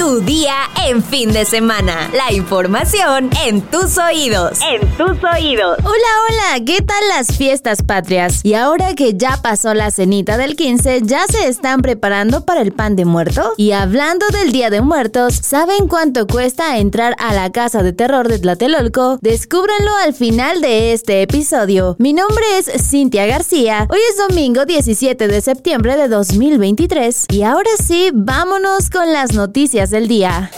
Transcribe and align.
Tu 0.00 0.22
día 0.22 0.54
en 0.86 1.02
fin 1.02 1.30
de 1.30 1.44
semana. 1.44 2.10
La 2.14 2.32
información 2.32 3.28
en 3.44 3.60
tus 3.60 3.98
oídos. 3.98 4.58
En 4.62 4.80
tus 4.96 5.22
oídos. 5.22 5.76
Hola, 5.80 6.54
hola, 6.54 6.64
¿qué 6.64 6.80
tal 6.80 7.06
las 7.10 7.36
fiestas 7.36 7.82
patrias? 7.82 8.40
Y 8.42 8.54
ahora 8.54 8.94
que 8.94 9.12
ya 9.12 9.38
pasó 9.42 9.74
la 9.74 9.90
cenita 9.90 10.38
del 10.38 10.56
15, 10.56 11.02
¿ya 11.02 11.26
se 11.26 11.48
están 11.48 11.82
preparando 11.82 12.46
para 12.46 12.62
el 12.62 12.72
pan 12.72 12.96
de 12.96 13.04
muerto? 13.04 13.52
Y 13.58 13.72
hablando 13.72 14.24
del 14.28 14.52
Día 14.52 14.70
de 14.70 14.80
Muertos, 14.80 15.34
¿saben 15.34 15.86
cuánto 15.86 16.26
cuesta 16.26 16.78
entrar 16.78 17.14
a 17.18 17.34
la 17.34 17.52
casa 17.52 17.82
de 17.82 17.92
terror 17.92 18.28
de 18.28 18.38
Tlatelolco? 18.38 19.18
Descúbranlo 19.20 19.90
al 20.02 20.14
final 20.14 20.62
de 20.62 20.94
este 20.94 21.20
episodio. 21.20 21.96
Mi 21.98 22.14
nombre 22.14 22.44
es 22.56 22.70
Cintia 22.88 23.26
García. 23.26 23.86
Hoy 23.90 24.00
es 24.10 24.16
domingo 24.16 24.64
17 24.64 25.28
de 25.28 25.40
septiembre 25.42 25.98
de 25.98 26.08
2023 26.08 27.26
y 27.28 27.42
ahora 27.42 27.70
sí, 27.76 28.10
vámonos 28.14 28.88
con 28.88 29.12
las 29.12 29.34
noticias 29.34 29.89
del 29.90 30.08
día. 30.08 30.50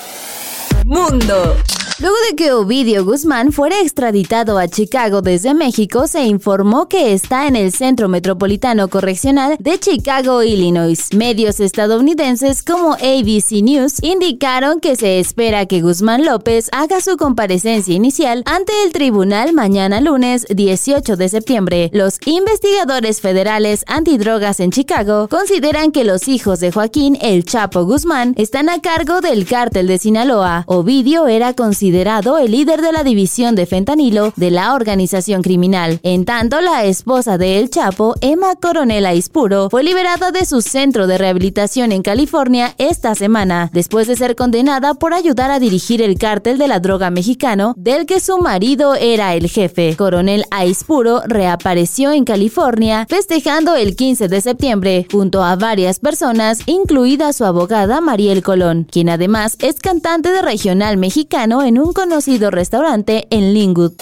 Mundo. 0.85 1.57
Luego 2.03 2.17
de 2.29 2.35
que 2.35 2.51
Ovidio 2.51 3.05
Guzmán 3.05 3.53
fuera 3.53 3.81
extraditado 3.81 4.59
a 4.59 4.67
Chicago 4.67 5.23
desde 5.23 5.55
México, 5.55 6.09
se 6.09 6.25
informó 6.25 6.89
que 6.89 7.13
está 7.13 7.47
en 7.47 7.55
el 7.55 7.71
Centro 7.71 8.09
Metropolitano 8.09 8.89
Correccional 8.89 9.57
de 9.61 9.79
Chicago, 9.79 10.43
Illinois. 10.43 11.15
Medios 11.15 11.61
estadounidenses 11.61 12.65
como 12.65 12.95
ABC 12.95 13.63
News 13.63 14.03
indicaron 14.03 14.81
que 14.81 14.97
se 14.97 15.21
espera 15.21 15.67
que 15.67 15.81
Guzmán 15.81 16.25
López 16.25 16.71
haga 16.73 17.01
su 17.01 17.17
comparecencia 17.17 17.95
inicial 17.95 18.43
ante 18.47 18.73
el 18.85 18.91
tribunal 18.91 19.53
mañana 19.53 20.01
lunes 20.01 20.45
18 20.51 21.17
de 21.17 21.29
septiembre. 21.29 21.89
Los 21.93 22.19
investigadores 22.27 23.21
federales 23.21 23.85
antidrogas 23.87 24.59
en 24.59 24.73
Chicago 24.73 25.29
consideran 25.29 25.93
que 25.93 26.03
los 26.03 26.27
hijos 26.27 26.59
de 26.59 26.73
Joaquín 26.73 27.17
El 27.23 27.45
Chapo 27.45 27.85
Guzmán 27.85 28.35
están 28.39 28.71
a 28.71 28.81
cargo 28.81 29.21
del 29.21 29.47
cártel 29.47 29.87
de 29.87 29.99
Sinaloa. 29.99 30.65
Ovidio 30.67 31.29
era 31.29 31.55
considerado 31.55 31.92
el 31.93 32.51
líder 32.51 32.81
de 32.81 32.93
la 32.93 33.05
división 33.05 33.55
de 33.55 33.67
fentanilo 33.67 34.33
de 34.37 34.51
la 34.51 34.75
organización 34.75 35.43
criminal. 35.43 36.01
En 36.03 36.25
tanto, 36.25 36.61
la 36.61 36.85
esposa 36.85 37.37
de 37.37 37.59
El 37.59 37.69
Chapo, 37.69 38.15
Emma 38.21 38.55
Coronel 38.57 39.07
Ispuro, 39.15 39.69
fue 39.71 39.83
liberada 39.83 40.31
de 40.31 40.47
su 40.47 40.63
centro 40.63 41.07
de 41.07 41.19
rehabilitación 41.19 41.93
en 41.93 42.03
California 42.03 42.75
esta 42.79 43.15
semana, 43.15 43.71
después 43.73 44.07
de 44.07 44.17
ser 44.17 44.37
condenada 44.37 44.95
por 44.95 45.13
ayudar 45.13 45.51
a 45.51 45.59
dirigir 45.59 46.01
el 46.01 46.19
cártel 46.19 46.59
de 46.59 46.69
la 46.69 46.81
droga 46.81 47.11
mexicano, 47.11 47.75
del 47.77 48.07
que 48.07 48.21
su 48.21 48.39
marido 48.39 48.95
era 48.95 49.35
el 49.35 49.49
jefe. 49.49 49.95
Coronel 49.97 50.45
Aispuro 50.51 51.21
reapareció 51.27 52.13
en 52.13 52.25
California 52.25 53.07
festejando 53.09 53.77
el 53.77 53.97
15 53.97 54.29
de 54.29 54.41
septiembre 54.41 55.07
junto 55.11 55.43
a 55.43 55.57
varias 55.57 55.99
personas, 55.99 56.61
incluida 56.67 57.33
su 57.33 57.45
abogada 57.45 58.01
Mariel 58.01 58.43
Colón, 58.43 58.87
quien 58.91 59.09
además 59.09 59.57
es 59.61 59.77
cantante 59.77 60.31
de 60.31 60.43
regional 60.43 60.97
mexicano 60.97 61.63
en 61.63 61.72
un 61.79 61.93
conocido 61.93 62.51
restaurante 62.51 63.27
en 63.31 63.55
Lingwood. 63.55 63.93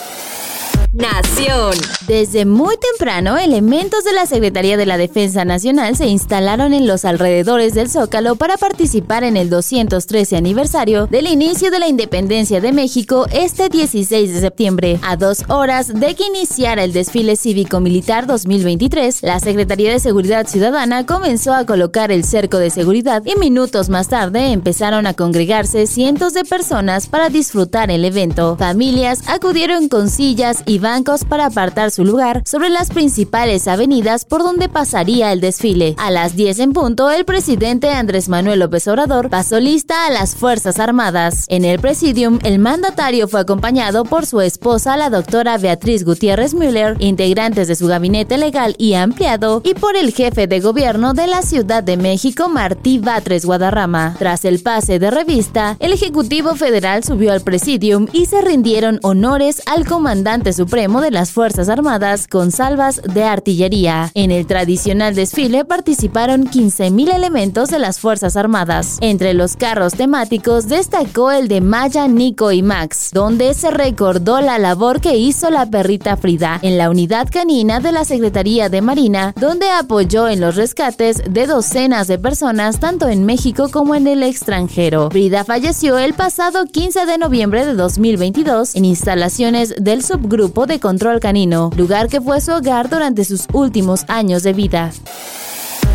Nación. 0.92 1.74
Desde 2.08 2.44
muy 2.44 2.74
temprano, 2.76 3.38
elementos 3.38 4.02
de 4.02 4.12
la 4.12 4.26
Secretaría 4.26 4.76
de 4.76 4.86
la 4.86 4.98
Defensa 4.98 5.44
Nacional 5.44 5.94
se 5.94 6.08
instalaron 6.08 6.74
en 6.74 6.88
los 6.88 7.04
alrededores 7.04 7.74
del 7.74 7.88
Zócalo 7.88 8.34
para 8.34 8.56
participar 8.56 9.22
en 9.22 9.36
el 9.36 9.50
213 9.50 10.36
aniversario 10.36 11.06
del 11.06 11.28
inicio 11.28 11.70
de 11.70 11.78
la 11.78 11.86
independencia 11.86 12.60
de 12.60 12.72
México 12.72 13.28
este 13.30 13.68
16 13.68 14.34
de 14.34 14.40
septiembre. 14.40 14.98
A 15.02 15.14
dos 15.14 15.44
horas 15.46 15.94
de 15.94 16.16
que 16.16 16.26
iniciara 16.26 16.82
el 16.82 16.92
desfile 16.92 17.36
cívico-militar 17.36 18.26
2023, 18.26 19.22
la 19.22 19.38
Secretaría 19.38 19.92
de 19.92 20.00
Seguridad 20.00 20.48
Ciudadana 20.48 21.06
comenzó 21.06 21.54
a 21.54 21.66
colocar 21.66 22.10
el 22.10 22.24
cerco 22.24 22.58
de 22.58 22.70
seguridad 22.70 23.22
y 23.24 23.36
minutos 23.36 23.90
más 23.90 24.08
tarde 24.08 24.50
empezaron 24.50 25.06
a 25.06 25.14
congregarse 25.14 25.86
cientos 25.86 26.34
de 26.34 26.44
personas 26.44 27.06
para 27.06 27.28
disfrutar 27.28 27.92
el 27.92 28.04
evento. 28.04 28.56
Familias 28.56 29.22
acudieron 29.28 29.88
con 29.88 30.10
sillas 30.10 30.64
y 30.66 30.79
bancos 30.80 31.24
para 31.24 31.46
apartar 31.46 31.90
su 31.90 32.04
lugar 32.04 32.42
sobre 32.46 32.70
las 32.70 32.88
principales 32.90 33.68
avenidas 33.68 34.24
por 34.24 34.42
donde 34.42 34.68
pasaría 34.68 35.32
el 35.32 35.40
desfile. 35.40 35.94
A 35.98 36.10
las 36.10 36.36
10 36.36 36.60
en 36.60 36.72
punto, 36.72 37.10
el 37.10 37.24
presidente 37.24 37.90
Andrés 37.90 38.28
Manuel 38.28 38.60
López 38.60 38.88
Obrador 38.88 39.28
pasó 39.28 39.60
lista 39.60 40.06
a 40.06 40.10
las 40.10 40.34
Fuerzas 40.34 40.78
Armadas. 40.78 41.44
En 41.48 41.64
el 41.64 41.78
presidium, 41.78 42.38
el 42.42 42.58
mandatario 42.58 43.28
fue 43.28 43.40
acompañado 43.40 44.04
por 44.04 44.24
su 44.24 44.40
esposa, 44.40 44.96
la 44.96 45.10
doctora 45.10 45.58
Beatriz 45.58 46.04
Gutiérrez 46.04 46.54
Müller, 46.54 46.96
integrantes 46.98 47.68
de 47.68 47.74
su 47.76 47.86
gabinete 47.86 48.38
legal 48.38 48.74
y 48.78 48.94
ampliado, 48.94 49.60
y 49.64 49.74
por 49.74 49.96
el 49.96 50.12
jefe 50.12 50.46
de 50.46 50.60
gobierno 50.60 51.12
de 51.12 51.26
la 51.26 51.42
Ciudad 51.42 51.82
de 51.82 51.98
México, 51.98 52.48
Martí 52.48 52.98
Batres 52.98 53.44
Guadarrama. 53.44 54.16
Tras 54.18 54.44
el 54.46 54.62
pase 54.62 54.98
de 54.98 55.10
revista, 55.10 55.76
el 55.78 55.92
Ejecutivo 55.92 56.54
Federal 56.54 57.04
subió 57.04 57.32
al 57.32 57.42
presidium 57.42 58.06
y 58.12 58.26
se 58.26 58.40
rindieron 58.40 58.98
honores 59.02 59.62
al 59.66 59.86
comandante 59.86 60.54
supremo 60.54 60.69
de 60.70 61.10
las 61.10 61.32
Fuerzas 61.32 61.68
Armadas 61.68 62.28
con 62.28 62.52
salvas 62.52 63.02
de 63.02 63.24
artillería. 63.24 64.12
En 64.14 64.30
el 64.30 64.46
tradicional 64.46 65.16
desfile 65.16 65.64
participaron 65.64 66.46
15.000 66.46 67.12
elementos 67.12 67.70
de 67.70 67.80
las 67.80 67.98
Fuerzas 67.98 68.36
Armadas. 68.36 68.96
Entre 69.00 69.34
los 69.34 69.56
carros 69.56 69.94
temáticos 69.94 70.68
destacó 70.68 71.32
el 71.32 71.48
de 71.48 71.60
Maya, 71.60 72.06
Nico 72.06 72.52
y 72.52 72.62
Max, 72.62 73.10
donde 73.12 73.52
se 73.54 73.72
recordó 73.72 74.40
la 74.40 74.58
labor 74.58 75.00
que 75.00 75.16
hizo 75.16 75.50
la 75.50 75.66
perrita 75.66 76.16
Frida 76.16 76.60
en 76.62 76.78
la 76.78 76.88
unidad 76.88 77.28
canina 77.30 77.80
de 77.80 77.90
la 77.90 78.04
Secretaría 78.04 78.68
de 78.68 78.80
Marina, 78.80 79.34
donde 79.40 79.68
apoyó 79.68 80.28
en 80.28 80.40
los 80.40 80.54
rescates 80.54 81.20
de 81.28 81.46
docenas 81.48 82.06
de 82.06 82.18
personas 82.18 82.78
tanto 82.78 83.08
en 83.08 83.26
México 83.26 83.70
como 83.72 83.96
en 83.96 84.06
el 84.06 84.22
extranjero. 84.22 85.10
Frida 85.10 85.42
falleció 85.44 85.98
el 85.98 86.14
pasado 86.14 86.64
15 86.66 87.06
de 87.06 87.18
noviembre 87.18 87.66
de 87.66 87.74
2022 87.74 88.76
en 88.76 88.84
instalaciones 88.84 89.74
del 89.76 90.04
subgrupo 90.04 90.59
de 90.66 90.80
control 90.80 91.20
canino, 91.20 91.70
lugar 91.76 92.08
que 92.08 92.20
fue 92.20 92.40
su 92.40 92.52
hogar 92.52 92.88
durante 92.88 93.24
sus 93.24 93.46
últimos 93.52 94.04
años 94.08 94.42
de 94.42 94.52
vida. 94.52 94.90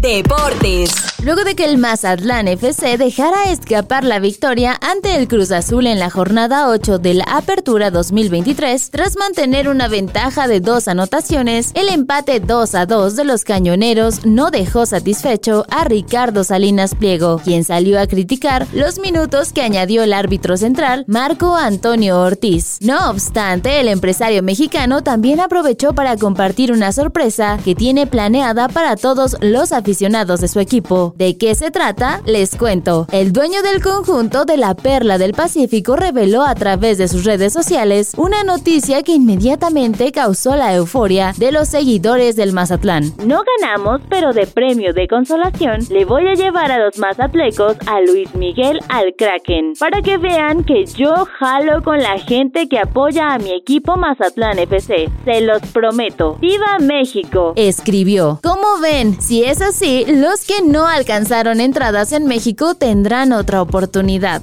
Deportes. 0.06 0.92
Luego 1.24 1.44
de 1.44 1.56
que 1.56 1.66
el 1.66 1.80
Mazatlán 1.80 2.48
FC 2.48 3.00
dejara 3.00 3.50
escapar 3.50 4.04
la 4.04 4.20
victoria 4.20 4.78
ante 4.80 5.16
el 5.16 5.28
Cruz 5.28 5.52
Azul 5.52 5.88
en 5.88 5.98
la 5.98 6.12
jornada 6.12 6.70
8 6.70 7.00
de 7.00 7.16
la 7.16 7.24
Apertura 7.24 7.90
2023, 7.90 8.92
tras 8.92 9.16
mantener 9.18 9.68
una 9.68 9.88
ventaja 9.88 10.48
de 10.48 10.60
dos 10.60 10.88
anotaciones, 10.88 11.72
el 11.74 11.90
empate 11.90 12.40
2 12.40 12.76
a 12.76 12.86
2 12.86 13.16
de 13.16 13.24
los 13.24 13.44
cañoneros 13.44 14.24
no 14.28 14.52
dejó 14.52 14.86
satisfecho 14.86 15.66
a 15.72 15.86
Ricardo 15.86 16.44
Salinas 16.44 16.94
Pliego, 16.94 17.42
quien 17.44 17.64
salió 17.64 18.00
a 18.00 18.06
criticar 18.06 18.68
los 18.72 19.00
minutos 19.00 19.52
que 19.54 19.64
añadió 19.64 20.04
el 20.04 20.14
árbitro 20.14 20.58
central 20.58 21.06
Marco 21.08 21.56
Antonio 21.56 22.20
Ortiz. 22.22 22.78
No 22.82 23.10
obstante, 23.10 23.80
el 23.80 23.88
empresario 23.88 24.44
mexicano 24.44 25.02
también 25.02 25.40
aprovechó 25.40 25.96
para 25.96 26.18
compartir 26.18 26.72
una 26.72 26.92
sorpresa 26.92 27.58
que 27.66 27.74
tiene 27.74 28.06
planeada 28.06 28.68
para 28.68 28.96
todos 28.96 29.38
los 29.42 29.72
aficionados 29.72 29.95
de 29.96 30.48
su 30.50 30.60
equipo. 30.60 31.14
¿De 31.16 31.38
qué 31.38 31.56
se 31.56 31.72
trata? 31.72 32.22
Les 32.26 32.56
cuento. 32.56 33.08
El 33.14 33.32
dueño 33.32 33.62
del 33.62 33.82
conjunto 33.82 34.44
de 34.44 34.58
la 34.58 34.74
Perla 34.74 35.18
del 35.18 35.34
Pacífico 35.34 35.96
reveló 35.96 36.44
a 36.44 36.54
través 36.54 36.98
de 36.98 37.08
sus 37.08 37.24
redes 37.24 37.54
sociales 37.54 38.12
una 38.18 38.44
noticia 38.44 39.04
que 39.04 39.14
inmediatamente 39.14 40.12
causó 40.12 40.58
la 40.58 40.76
euforia 40.76 41.34
de 41.38 41.54
los 41.54 41.70
seguidores 41.70 42.36
del 42.36 42.52
Mazatlán. 42.52 43.14
No 43.26 43.42
ganamos, 43.62 44.02
pero 44.10 44.34
de 44.34 44.48
premio 44.48 44.94
de 44.94 45.08
consolación 45.08 45.80
le 45.90 46.04
voy 46.04 46.28
a 46.28 46.34
llevar 46.34 46.72
a 46.72 46.80
los 46.84 46.98
mazatlecos 46.98 47.78
a 47.88 48.02
Luis 48.02 48.36
Miguel 48.36 48.82
al 48.90 49.16
Kraken 49.18 49.74
para 49.80 50.02
que 50.02 50.18
vean 50.18 50.66
que 50.66 50.86
yo 50.86 51.26
jalo 51.40 51.84
con 51.84 52.00
la 52.00 52.20
gente 52.20 52.68
que 52.68 52.80
apoya 52.80 53.34
a 53.34 53.38
mi 53.40 53.52
equipo 53.52 53.96
Mazatlán 53.96 54.60
FC. 54.60 55.10
Se 55.24 55.42
los 55.42 55.62
prometo. 55.72 56.36
¡Viva 56.42 56.80
México! 56.80 57.54
Escribió. 57.56 58.40
Como 58.44 58.80
ven, 58.82 59.20
si 59.22 59.44
es 59.44 59.62
así, 59.62 59.84
los 59.85 60.46
que 60.46 60.63
no 60.63 60.88
alcanzaron 60.88 61.62
entradas 61.62 62.12
en 62.12 62.25
México 62.25 62.73
tendrán 62.73 63.31
otra 63.31 63.62
oportunidad. 63.62 64.41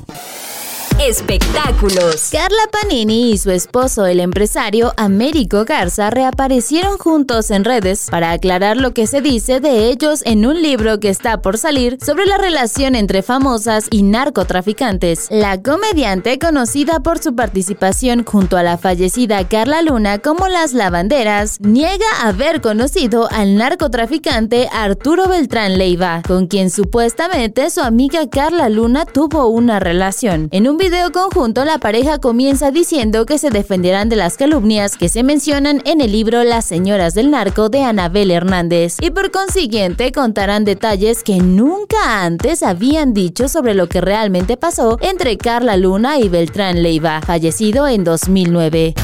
Espectáculos. 1.00 2.28
Carla 2.30 2.68
Panini 2.70 3.32
y 3.32 3.38
su 3.38 3.50
esposo, 3.50 4.06
el 4.06 4.20
empresario 4.20 4.92
Américo 4.96 5.64
Garza, 5.64 6.10
reaparecieron 6.10 6.96
juntos 6.96 7.50
en 7.50 7.64
redes 7.64 8.06
para 8.08 8.30
aclarar 8.30 8.76
lo 8.76 8.94
que 8.94 9.08
se 9.08 9.20
dice 9.20 9.58
de 9.58 9.88
ellos 9.88 10.22
en 10.24 10.46
un 10.46 10.62
libro 10.62 11.00
que 11.00 11.08
está 11.08 11.42
por 11.42 11.58
salir 11.58 11.98
sobre 12.04 12.26
la 12.26 12.38
relación 12.38 12.94
entre 12.94 13.22
famosas 13.22 13.88
y 13.90 14.04
narcotraficantes. 14.04 15.26
La 15.30 15.60
comediante, 15.60 16.38
conocida 16.38 17.00
por 17.00 17.18
su 17.18 17.34
participación 17.34 18.24
junto 18.24 18.56
a 18.56 18.62
la 18.62 18.78
fallecida 18.78 19.48
Carla 19.48 19.82
Luna 19.82 20.18
como 20.18 20.46
Las 20.46 20.72
Lavanderas, 20.72 21.60
niega 21.60 22.06
haber 22.22 22.60
conocido 22.60 23.28
al 23.32 23.56
narcotraficante 23.56 24.68
Arturo 24.72 25.26
Beltrán 25.26 25.78
Leiva, 25.78 26.22
con 26.26 26.46
quien 26.46 26.70
supuestamente 26.70 27.70
su 27.70 27.80
amiga 27.80 28.28
Carla 28.30 28.68
Luna 28.68 29.04
tuvo 29.04 29.48
una 29.48 29.80
relación. 29.80 30.48
En 30.52 30.68
un 30.68 30.76
video 30.76 30.91
video 30.92 31.10
conjunto, 31.10 31.64
la 31.64 31.78
pareja 31.78 32.18
comienza 32.18 32.70
diciendo 32.70 33.24
que 33.24 33.38
se 33.38 33.48
defenderán 33.48 34.10
de 34.10 34.16
las 34.16 34.36
calumnias 34.36 34.98
que 34.98 35.08
se 35.08 35.22
mencionan 35.22 35.80
en 35.86 36.02
el 36.02 36.12
libro 36.12 36.44
Las 36.44 36.66
señoras 36.66 37.14
del 37.14 37.30
narco 37.30 37.70
de 37.70 37.82
Anabel 37.82 38.30
Hernández 38.30 38.98
y 39.00 39.08
por 39.08 39.30
consiguiente 39.30 40.12
contarán 40.12 40.66
detalles 40.66 41.22
que 41.22 41.38
nunca 41.38 42.22
antes 42.22 42.62
habían 42.62 43.14
dicho 43.14 43.48
sobre 43.48 43.72
lo 43.72 43.86
que 43.86 44.02
realmente 44.02 44.58
pasó 44.58 44.98
entre 45.00 45.38
Carla 45.38 45.78
Luna 45.78 46.18
y 46.18 46.28
Beltrán 46.28 46.82
Leiva, 46.82 47.22
fallecido 47.22 47.88
en 47.88 48.04
2009 48.04 48.94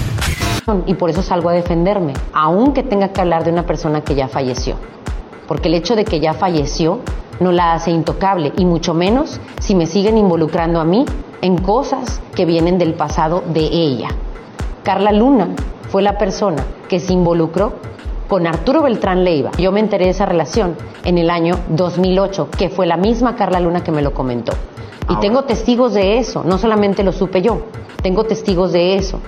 y 0.84 0.92
por 0.92 1.08
eso 1.08 1.22
salgo 1.22 1.48
a 1.48 1.54
defenderme, 1.54 2.12
aunque 2.34 2.82
tenga 2.82 3.14
que 3.14 3.22
hablar 3.22 3.44
de 3.44 3.50
una 3.50 3.64
persona 3.64 4.02
que 4.02 4.14
ya 4.14 4.28
falleció. 4.28 4.76
Porque 5.46 5.68
el 5.68 5.74
hecho 5.74 5.96
de 5.96 6.04
que 6.04 6.20
ya 6.20 6.34
falleció 6.34 7.00
no 7.40 7.52
la 7.52 7.74
hace 7.74 7.90
intocable 7.90 8.52
y 8.56 8.64
mucho 8.64 8.94
menos 8.94 9.40
si 9.60 9.74
me 9.74 9.86
siguen 9.86 10.18
involucrando 10.18 10.80
a 10.80 10.84
mí 10.84 11.04
en 11.42 11.58
cosas 11.58 12.20
que 12.34 12.44
vienen 12.44 12.78
del 12.78 12.94
pasado 12.94 13.42
de 13.46 13.60
ella. 13.60 14.08
Carla 14.82 15.12
Luna 15.12 15.48
fue 15.90 16.02
la 16.02 16.18
persona 16.18 16.64
que 16.88 17.00
se 17.00 17.12
involucró 17.12 17.74
con 18.28 18.46
Arturo 18.46 18.82
Beltrán 18.82 19.24
Leiva. 19.24 19.50
Yo 19.58 19.72
me 19.72 19.80
enteré 19.80 20.06
de 20.06 20.10
esa 20.10 20.26
relación 20.26 20.76
en 21.04 21.18
el 21.18 21.30
año 21.30 21.58
2008, 21.70 22.48
que 22.56 22.68
fue 22.68 22.86
la 22.86 22.96
misma 22.96 23.36
Carla 23.36 23.60
Luna 23.60 23.82
que 23.82 23.92
me 23.92 24.02
lo 24.02 24.12
comentó. 24.12 24.52
Y 25.10 25.16
tengo 25.16 25.44
testigos 25.44 25.94
de 25.94 26.18
eso, 26.18 26.44
no 26.44 26.58
solamente 26.58 27.02
lo 27.02 27.12
supe 27.12 27.40
yo, 27.40 27.62
tengo 28.02 28.24
testigos 28.24 28.72
de 28.72 28.96
eso. 28.96 29.20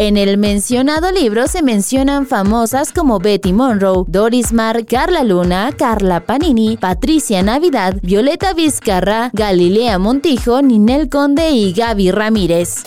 En 0.00 0.16
el 0.16 0.38
mencionado 0.38 1.12
libro 1.12 1.46
se 1.46 1.62
mencionan 1.62 2.26
famosas 2.26 2.90
como 2.90 3.18
Betty 3.18 3.52
Monroe, 3.52 4.04
Doris 4.08 4.50
Mar, 4.50 4.86
Carla 4.86 5.22
Luna, 5.24 5.74
Carla 5.76 6.24
Panini, 6.24 6.78
Patricia 6.78 7.42
Navidad, 7.42 7.96
Violeta 8.00 8.54
Vizcarra, 8.54 9.28
Galilea 9.34 9.98
Montijo, 9.98 10.62
Ninel 10.62 11.10
Conde 11.10 11.50
y 11.50 11.74
Gaby 11.74 12.12
Ramírez. 12.12 12.84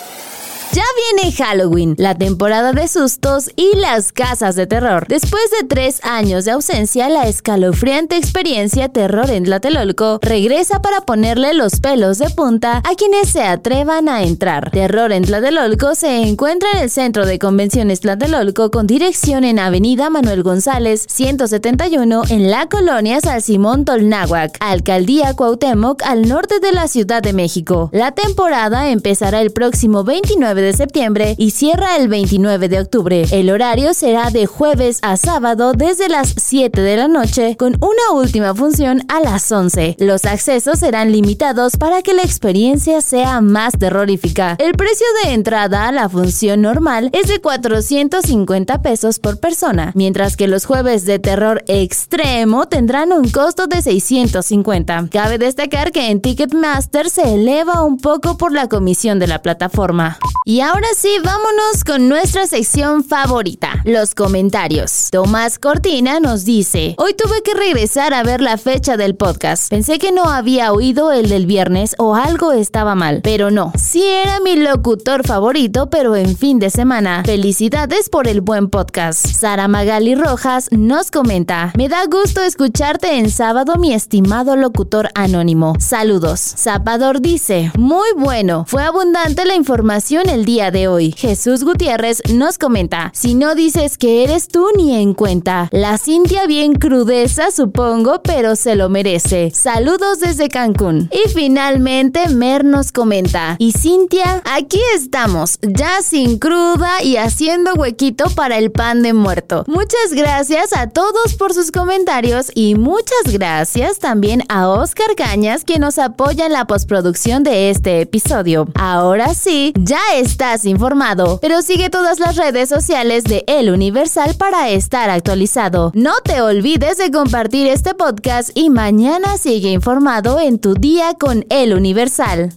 Ya 0.73 0.81
viene 1.15 1.31
Halloween, 1.31 1.93
la 1.99 2.15
temporada 2.15 2.73
de 2.73 2.87
sustos 2.87 3.51
y 3.55 3.75
las 3.75 4.11
casas 4.11 4.55
de 4.55 4.65
terror. 4.65 5.05
Después 5.07 5.43
de 5.51 5.67
tres 5.67 6.03
años 6.03 6.45
de 6.45 6.51
ausencia, 6.51 7.09
la 7.09 7.27
escalofriante 7.27 8.17
experiencia 8.17 8.89
Terror 8.89 9.29
en 9.29 9.43
Tlatelolco 9.43 10.17
regresa 10.23 10.81
para 10.81 11.01
ponerle 11.01 11.53
los 11.53 11.79
pelos 11.79 12.17
de 12.17 12.31
punta 12.31 12.79
a 12.79 12.95
quienes 12.95 13.29
se 13.29 13.43
atrevan 13.43 14.09
a 14.09 14.23
entrar. 14.23 14.71
Terror 14.71 15.11
en 15.11 15.25
Tlatelolco 15.25 15.93
se 15.93 16.23
encuentra 16.23 16.67
en 16.71 16.79
el 16.79 16.89
Centro 16.89 17.27
de 17.27 17.37
Convenciones 17.37 17.99
Tlatelolco 17.99 18.71
con 18.71 18.87
dirección 18.87 19.43
en 19.43 19.59
Avenida 19.59 20.09
Manuel 20.09 20.41
González, 20.41 21.05
171, 21.07 22.23
en 22.31 22.49
la 22.49 22.67
colonia 22.67 23.21
Salsimón 23.21 23.85
Tolnáhuac, 23.85 24.57
Alcaldía 24.59 25.35
Cuauhtémoc, 25.35 26.01
al 26.01 26.27
norte 26.27 26.59
de 26.59 26.71
la 26.71 26.87
Ciudad 26.87 27.21
de 27.21 27.33
México. 27.33 27.91
La 27.93 28.13
temporada 28.13 28.89
empezará 28.89 29.39
el 29.39 29.51
próximo 29.51 30.03
29 30.03 30.62
de 30.62 30.62
septiembre 30.71 31.35
y 31.37 31.51
cierra 31.51 31.97
el 31.97 32.07
29 32.07 32.69
de 32.69 32.79
octubre. 32.79 33.25
El 33.31 33.49
horario 33.49 33.93
será 33.93 34.29
de 34.29 34.45
jueves 34.45 34.99
a 35.01 35.17
sábado 35.17 35.73
desde 35.73 36.07
las 36.07 36.33
7 36.37 36.79
de 36.79 36.95
la 36.95 37.09
noche 37.09 37.57
con 37.57 37.73
una 37.81 38.17
última 38.17 38.55
función 38.55 39.01
a 39.09 39.19
las 39.19 39.51
11. 39.51 39.97
Los 39.99 40.23
accesos 40.23 40.79
serán 40.79 41.11
limitados 41.11 41.75
para 41.75 42.01
que 42.01 42.13
la 42.13 42.21
experiencia 42.21 43.01
sea 43.01 43.41
más 43.41 43.73
terrorífica. 43.77 44.55
El 44.59 44.73
precio 44.73 45.07
de 45.23 45.33
entrada 45.33 45.87
a 45.87 45.91
la 45.91 46.07
función 46.07 46.61
normal 46.61 47.09
es 47.11 47.27
de 47.27 47.41
450 47.41 48.81
pesos 48.81 49.19
por 49.19 49.39
persona, 49.39 49.91
mientras 49.95 50.37
que 50.37 50.47
los 50.47 50.65
jueves 50.65 51.05
de 51.05 51.19
terror 51.19 51.63
extremo 51.67 52.67
tendrán 52.67 53.11
un 53.11 53.29
costo 53.29 53.67
de 53.67 53.81
650. 53.81 55.07
Cabe 55.11 55.37
destacar 55.37 55.91
que 55.91 56.09
en 56.09 56.21
Ticketmaster 56.21 57.09
se 57.09 57.33
eleva 57.33 57.83
un 57.83 57.97
poco 57.97 58.37
por 58.37 58.51
la 58.51 58.69
comisión 58.69 59.19
de 59.19 59.27
la 59.27 59.41
plataforma. 59.41 60.19
Ahora 60.61 60.87
sí, 60.95 61.17
vámonos 61.23 61.83
con 61.85 62.09
nuestra 62.09 62.47
sección 62.47 63.03
favorita, 63.03 63.81
los 63.85 64.13
comentarios. 64.13 65.09
Tomás 65.11 65.57
Cortina 65.57 66.19
nos 66.19 66.45
dice, 66.45 66.95
hoy 66.97 67.13
tuve 67.13 67.41
que 67.43 67.53
regresar 67.53 68.13
a 68.13 68.23
ver 68.23 68.41
la 68.41 68.57
fecha 68.57 68.97
del 68.97 69.15
podcast. 69.15 69.69
Pensé 69.69 69.99
que 69.99 70.11
no 70.11 70.25
había 70.25 70.73
oído 70.73 71.11
el 71.11 71.29
del 71.29 71.45
viernes 71.45 71.95
o 71.97 72.15
algo 72.15 72.51
estaba 72.51 72.95
mal, 72.95 73.21
pero 73.23 73.51
no. 73.51 73.71
Sí 73.77 74.03
era 74.03 74.39
mi 74.41 74.55
locutor 74.55 75.25
favorito, 75.25 75.89
pero 75.89 76.15
en 76.15 76.37
fin 76.37 76.59
de 76.59 76.69
semana. 76.69 77.23
Felicidades 77.25 78.09
por 78.09 78.27
el 78.27 78.41
buen 78.41 78.69
podcast. 78.69 79.25
Sara 79.25 79.67
Magali 79.67 80.15
Rojas 80.15 80.67
nos 80.71 81.09
comenta, 81.09 81.71
me 81.77 81.89
da 81.89 82.05
gusto 82.05 82.41
escucharte 82.41 83.17
en 83.17 83.29
sábado, 83.29 83.75
mi 83.77 83.93
estimado 83.93 84.55
locutor 84.55 85.09
anónimo. 85.15 85.75
Saludos. 85.79 86.39
Zapador 86.57 87.21
dice, 87.21 87.71
muy 87.77 88.09
bueno, 88.17 88.65
fue 88.67 88.83
abundante 88.83 89.45
la 89.45 89.55
información 89.55 90.29
el 90.33 90.45
día 90.45 90.71
de 90.71 90.87
hoy. 90.87 91.13
Jesús 91.15 91.63
Gutiérrez 91.63 92.23
nos 92.33 92.57
comenta, 92.57 93.11
si 93.13 93.35
no 93.35 93.53
dices 93.53 93.99
que 93.99 94.23
eres 94.23 94.47
tú 94.47 94.67
ni 94.75 94.95
en 94.95 95.13
cuenta. 95.13 95.69
La 95.71 95.99
Cintia 95.99 96.47
bien 96.47 96.73
crudeza 96.73 97.51
supongo, 97.51 98.23
pero 98.23 98.55
se 98.55 98.75
lo 98.75 98.89
merece. 98.89 99.51
Saludos 99.51 100.19
desde 100.19 100.49
Cancún. 100.49 101.09
Y 101.11 101.29
finalmente 101.29 102.29
Mer 102.29 102.65
nos 102.65 102.91
comenta, 102.91 103.57
y 103.59 103.73
Cintia, 103.73 104.41
aquí 104.45 104.79
estamos, 104.95 105.59
ya 105.61 106.01
sin 106.01 106.39
cruda 106.39 107.03
y 107.03 107.17
haciendo 107.17 107.75
huequito 107.75 108.25
para 108.35 108.57
el 108.57 108.71
pan 108.71 109.03
de 109.03 109.13
muerto. 109.13 109.65
Muchas 109.67 110.13
gracias 110.13 110.73
a 110.73 110.89
todos 110.89 111.35
por 111.35 111.53
sus 111.53 111.71
comentarios 111.71 112.51
y 112.55 112.73
muchas 112.73 113.31
gracias 113.31 113.99
también 113.99 114.43
a 114.49 114.67
Oscar 114.67 115.15
Cañas 115.15 115.63
quien 115.63 115.81
nos 115.81 115.99
apoya 115.99 116.47
en 116.47 116.53
la 116.53 116.65
postproducción 116.65 117.43
de 117.43 117.69
este 117.69 118.01
episodio. 118.01 118.67
Ahora 118.73 119.35
sí, 119.35 119.73
ya 119.77 120.01
es 120.15 120.22
estás 120.23 120.65
informado, 120.65 121.39
pero 121.41 121.61
sigue 121.61 121.89
todas 121.89 122.19
las 122.19 122.35
redes 122.35 122.69
sociales 122.69 123.23
de 123.25 123.43
El 123.47 123.69
Universal 123.69 124.35
para 124.37 124.69
estar 124.69 125.09
actualizado. 125.09 125.91
No 125.93 126.13
te 126.23 126.41
olvides 126.41 126.97
de 126.97 127.11
compartir 127.11 127.67
este 127.67 127.93
podcast 127.93 128.49
y 128.55 128.69
mañana 128.69 129.37
sigue 129.37 129.69
informado 129.69 130.39
en 130.39 130.59
tu 130.59 130.73
día 130.73 131.13
con 131.19 131.45
El 131.49 131.73
Universal. 131.73 132.53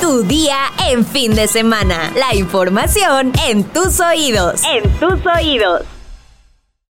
Tu 0.00 0.22
día 0.22 0.58
en 0.88 1.04
fin 1.04 1.34
de 1.34 1.48
semana. 1.48 2.12
La 2.14 2.34
información 2.34 3.32
en 3.48 3.64
tus 3.64 4.00
oídos. 4.00 4.62
En 4.64 4.88
tus 5.00 5.20
oídos. 5.26 5.97